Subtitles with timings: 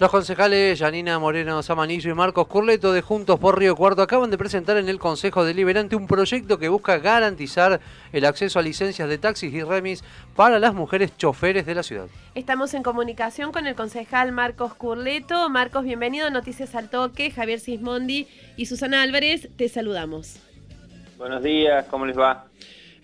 [0.00, 4.38] Los concejales Janina Moreno Samanillo y Marcos Curleto de Juntos por Río Cuarto acaban de
[4.38, 7.80] presentar en el Consejo Deliberante un proyecto que busca garantizar
[8.12, 10.04] el acceso a licencias de taxis y remis
[10.36, 12.06] para las mujeres choferes de la ciudad.
[12.36, 15.48] Estamos en comunicación con el concejal Marcos Curleto.
[15.50, 17.32] Marcos, bienvenido a Noticias al Toque.
[17.32, 20.38] Javier Sismondi y Susana Álvarez, te saludamos.
[21.16, 22.46] Buenos días, ¿cómo les va?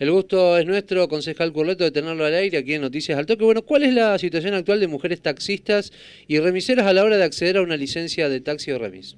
[0.00, 3.44] El gusto es nuestro, concejal Curleto, de tenerlo al aire aquí en Noticias al Toque.
[3.44, 5.92] Bueno, ¿cuál es la situación actual de mujeres taxistas
[6.26, 9.16] y remiseras a la hora de acceder a una licencia de taxi o remis?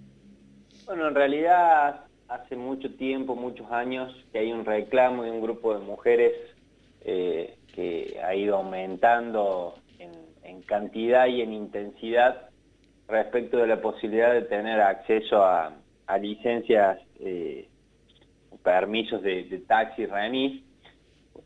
[0.85, 5.73] Bueno, en realidad hace mucho tiempo, muchos años, que hay un reclamo de un grupo
[5.73, 6.35] de mujeres
[7.07, 12.51] eh, que ha ido aumentando en, cantidad y en intensidad
[13.09, 15.73] respecto de la posibilidad de tener acceso a,
[16.21, 17.69] licencias, eh,
[18.63, 20.66] permisos de, de taxi remis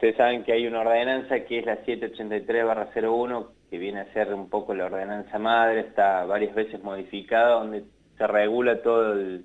[0.00, 4.48] Ustedes saben que hay una ordenanza que es la 783-01, que viene a ser un
[4.48, 7.84] poco la ordenanza madre, está varias veces modificada, donde
[8.16, 9.44] se regula todo el,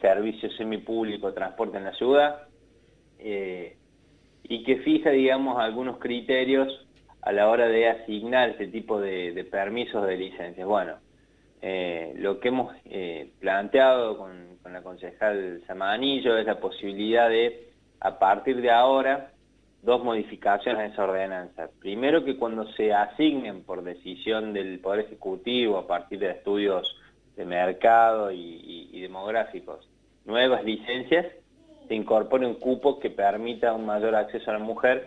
[0.00, 2.42] servicio semipúblico de transporte en la ciudad,
[3.18, 3.76] eh,
[4.44, 6.86] y que fija, digamos, algunos criterios
[7.22, 10.68] a la hora de asignar este tipo de, permisos de licencias.
[10.68, 10.98] Bueno,
[11.62, 17.70] eh, lo que hemos eh, planteado con, con la concejal Samanillo es la posibilidad de,
[17.98, 19.32] a partir de ahora,
[19.84, 21.68] dos modificaciones a esa ordenanza.
[21.78, 26.96] Primero que cuando se asignen por decisión del Poder Ejecutivo a partir de estudios
[27.36, 29.86] de mercado y, demográficos
[30.24, 31.26] nuevas licencias,
[31.86, 35.06] se incorpore un cupo que permita un mayor acceso a la mujer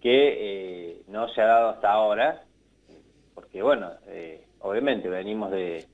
[0.00, 2.42] que eh, no se ha dado hasta ahora,
[3.34, 5.86] porque bueno, eh, obviamente venimos de,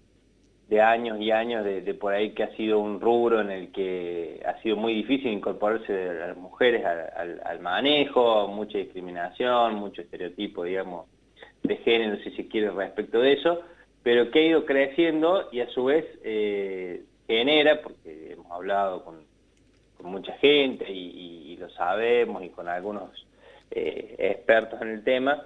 [0.72, 4.40] de años y años de, por ahí que ha sido un rubro en el que
[4.46, 11.08] ha sido muy difícil incorporarse de las mujeres al, manejo, mucha discriminación, mucho estereotipo, digamos,
[11.62, 13.60] de género, si se quiere, respecto de eso,
[14.02, 19.30] pero que ha ido creciendo y a su vez eh, genera, porque hemos hablado con,
[20.02, 23.10] mucha gente y, lo sabemos y con algunos
[23.70, 25.42] eh, expertos en el tema,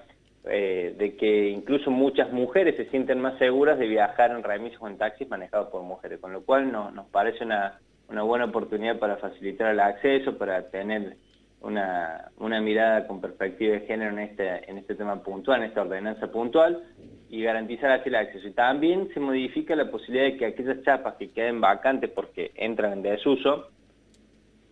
[0.49, 4.87] eh, de que incluso muchas mujeres se sienten más seguras de viajar en remisos o
[4.87, 9.73] en taxis manejados por mujeres, con lo cual nos parece una, buena oportunidad para facilitar
[9.73, 11.17] el acceso, para tener
[11.61, 12.31] una,
[12.61, 16.81] mirada con perspectiva de género en este, en este tema puntual, en esta ordenanza puntual,
[17.29, 18.47] y garantizar así el acceso.
[18.47, 22.93] Y también se modifica la posibilidad de que aquellas chapas que queden vacantes porque entran
[22.93, 23.71] en desuso,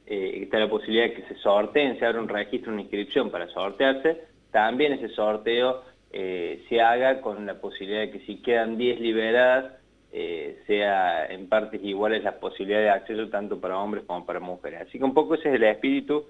[0.07, 3.49] eh, está la posibilidad de que se sorteen, se abra un registro, una inscripción para
[3.49, 5.83] sortearse, también ese sorteo
[6.13, 9.73] eh, se haga con la posibilidad de que si quedan 10 liberadas,
[10.13, 14.83] eh, sea en partes iguales la posibilidad de acceso tanto para hombres como para mujeres.
[14.83, 16.27] Así que un poco ese es el espíritu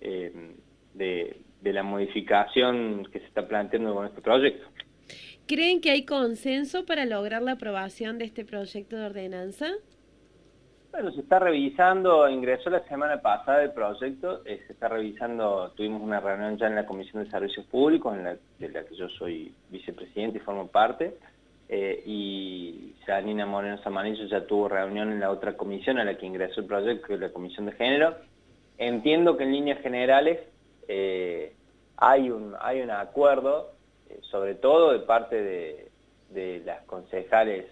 [0.00, 0.52] eh,
[0.94, 4.68] de, de la modificación que se está planteando con este proyecto.
[5.48, 9.66] ¿Creen que hay consenso para lograr la aprobación de este proyecto de ordenanza?
[10.94, 16.00] Bueno, se está revisando, ingresó la semana pasada el proyecto, eh, se está revisando, tuvimos
[16.00, 19.08] una reunión ya en la Comisión de Servicios Públicos, en la, de la que yo
[19.08, 21.16] soy vicepresidente y formo parte,
[21.68, 26.26] eh, y Janina Moreno Samanillo ya tuvo reunión en la otra comisión a la que
[26.26, 28.14] ingresó el proyecto, que es la Comisión de Género.
[28.78, 30.38] Entiendo que en líneas generales
[30.86, 31.54] eh,
[31.96, 33.72] hay, un, hay un acuerdo,
[34.30, 35.88] sobre todo de parte de,
[36.30, 37.66] de las concejales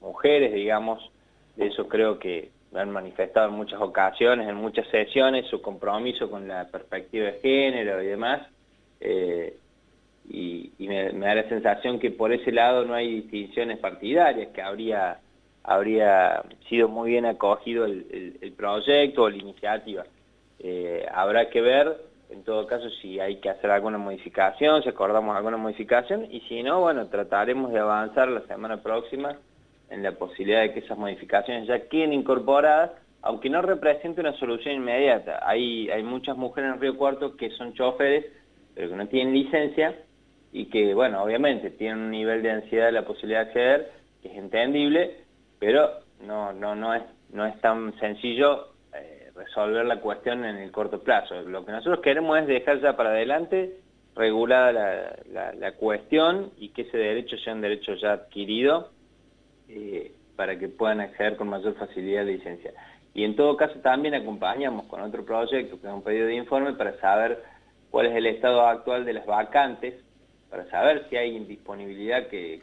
[0.00, 1.10] mujeres, digamos,
[1.56, 6.66] eso creo que han manifestado en muchas ocasiones, en muchas sesiones, su compromiso con la
[6.68, 8.46] perspectiva de género y demás.
[9.00, 9.56] Eh,
[10.28, 15.18] y, me, da la sensación que por ese lado no hay distinciones partidarias, que habría,
[15.64, 20.04] habría sido muy bien acogido el, proyecto o la iniciativa.
[20.60, 21.96] Eh, habrá que ver,
[22.30, 26.62] en todo caso, si hay que hacer alguna modificación, si acordamos alguna modificación, y si
[26.62, 29.36] no, bueno, trataremos de avanzar la semana próxima
[29.90, 32.92] en la posibilidad de que esas modificaciones ya queden incorporadas,
[33.22, 35.40] aunque no represente una solución inmediata.
[35.46, 38.24] Hay, hay muchas mujeres en Río Cuarto que son choferes,
[38.74, 39.94] pero que no tienen licencia
[40.52, 43.92] y que, bueno, obviamente tienen un nivel de ansiedad de la posibilidad de acceder,
[44.22, 45.16] que es entendible,
[45.58, 45.90] pero
[46.24, 51.02] no, no, no, es, no es tan sencillo eh, resolver la cuestión en el corto
[51.02, 51.42] plazo.
[51.42, 53.76] Lo que nosotros queremos es dejar ya para adelante
[54.14, 58.90] regulada la, la, la cuestión y que ese derecho sea un derecho ya adquirido
[59.72, 62.72] eh, para que puedan acceder con mayor facilidad a la licencia.
[63.14, 66.72] Y en todo caso también acompañamos con otro proyecto, que es un pedido de informe,
[66.74, 67.42] para saber
[67.90, 69.94] cuál es el estado actual de las vacantes,
[70.48, 72.62] para saber si hay indisponibilidad que,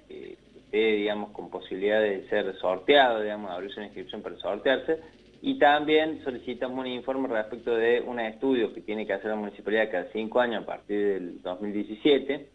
[0.58, 5.00] esté, digamos, con posibilidad de ser sorteado, digamos, abrirse una inscripción para sortearse,
[5.42, 9.92] y también solicitamos un informe respecto de un estudio que tiene que hacer la municipalidad
[9.92, 12.50] cada cinco años a partir del 2017,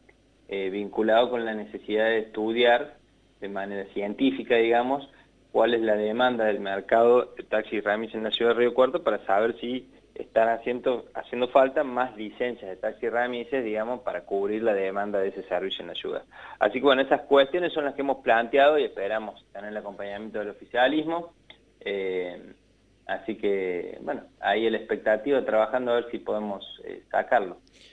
[0.49, 3.02] eh, vinculado con la necesidad de estudiar
[3.43, 5.07] de manera científica, digamos,
[5.51, 8.73] cuál es la demanda del mercado de taxis y remis en la ciudad de Río
[8.73, 14.23] Cuarto para saber si están haciendo, haciendo falta más licencias de taxi remises, digamos, para
[14.23, 16.23] cubrir la demanda de ese servicio en la ciudad.
[16.59, 20.39] Así que bueno, esas cuestiones son las que hemos planteado y esperamos tener el acompañamiento
[20.39, 21.33] del oficialismo.
[21.81, 22.55] Eh,
[23.07, 27.59] así que, bueno, ahí el expectativa trabajando a ver si podemos eh, sacarlo.